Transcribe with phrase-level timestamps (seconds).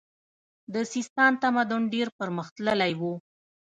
[0.73, 3.01] د سیستان تمدن ډیر پرمختللی و